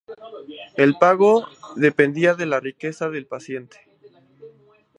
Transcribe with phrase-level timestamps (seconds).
[0.77, 3.87] El pago dependía de la riqueza del paciente.